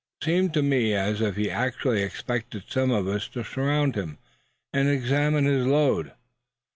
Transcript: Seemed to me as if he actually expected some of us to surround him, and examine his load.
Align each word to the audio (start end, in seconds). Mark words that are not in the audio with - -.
Seemed 0.23 0.51
to 0.55 0.63
me 0.63 0.95
as 0.95 1.21
if 1.21 1.35
he 1.35 1.51
actually 1.51 2.01
expected 2.01 2.63
some 2.67 2.89
of 2.89 3.07
us 3.07 3.27
to 3.27 3.43
surround 3.43 3.93
him, 3.93 4.17
and 4.73 4.89
examine 4.89 5.45
his 5.45 5.67
load. 5.67 6.13